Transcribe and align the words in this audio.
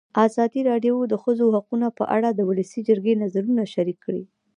ازادي 0.25 0.61
راډیو 0.69 0.95
د 1.07 1.09
د 1.11 1.15
ښځو 1.23 1.45
حقونه 1.55 1.87
په 1.97 2.03
اړه 2.15 2.29
د 2.33 2.39
ولسي 2.49 2.79
جرګې 2.87 3.13
نظرونه 3.23 3.63
شریک 3.73 3.97
کړي. 4.05 4.23